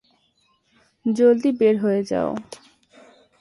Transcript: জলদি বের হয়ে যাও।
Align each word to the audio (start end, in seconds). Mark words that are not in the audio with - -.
জলদি 1.05 1.49
বের 1.59 1.75
হয়ে 1.83 2.01
যাও। 2.03 2.29